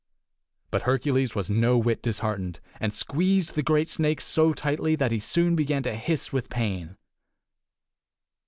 But 0.71 0.81
Hercules 0.81 1.35
was 1.35 1.51
no 1.51 1.77
whit 1.77 2.01
disheartened, 2.01 2.59
and 2.79 2.91
squeezed 2.91 3.53
the 3.53 3.61
great 3.61 3.87
snake 3.87 4.19
so 4.19 4.51
tightly 4.51 4.95
that 4.95 5.11
he 5.11 5.19
soon 5.19 5.55
began 5.55 5.83
to 5.83 5.93
hiss 5.93 6.33
with 6.33 6.49
pain. 6.49 6.97